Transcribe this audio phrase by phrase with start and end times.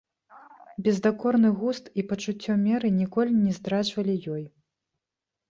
[0.87, 4.43] Бездакорны густ і пачуццё меры ніколі не здраджвалі ёй.